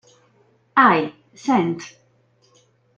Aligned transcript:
I, 0.95 1.13
sent. 1.35 1.95